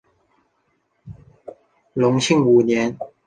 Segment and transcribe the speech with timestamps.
[1.93, 2.97] 隆庆五年。